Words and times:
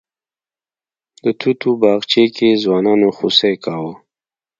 د 1.23 1.25
توتو 1.39 1.69
باغچې 1.81 2.23
کې 2.35 2.59
ځوانانو 2.63 3.07
خوسی 3.17 3.53
کوه. 3.63 3.93